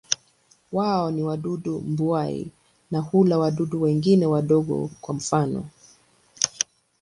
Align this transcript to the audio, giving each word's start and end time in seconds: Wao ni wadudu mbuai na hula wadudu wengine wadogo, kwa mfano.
Wao 0.71 1.11
ni 1.11 1.23
wadudu 1.23 1.79
mbuai 1.81 2.51
na 2.91 2.99
hula 2.99 3.37
wadudu 3.37 3.81
wengine 3.81 4.25
wadogo, 4.25 4.89
kwa 5.01 5.13
mfano. 5.15 5.69